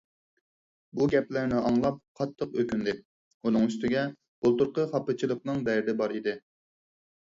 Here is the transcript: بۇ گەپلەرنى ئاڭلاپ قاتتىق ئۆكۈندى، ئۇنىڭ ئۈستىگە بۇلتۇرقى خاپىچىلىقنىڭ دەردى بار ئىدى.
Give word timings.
بۇ 0.99 1.07
گەپلەرنى 1.13 1.59
ئاڭلاپ 1.59 1.99
قاتتىق 2.21 2.57
ئۆكۈندى، 2.63 2.97
ئۇنىڭ 3.45 3.71
ئۈستىگە 3.71 4.09
بۇلتۇرقى 4.19 4.91
خاپىچىلىقنىڭ 4.97 5.67
دەردى 5.73 6.01
بار 6.05 6.21
ئىدى. 6.21 6.41